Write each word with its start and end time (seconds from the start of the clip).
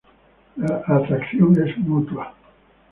La 0.57 0.81
atracción 0.87 1.55
es 1.63 1.77
mutua. 1.77 2.33